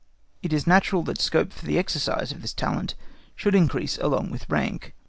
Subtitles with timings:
[0.41, 2.95] It is natural that scope for the exercise of this talent
[3.35, 4.95] should increase along with rank.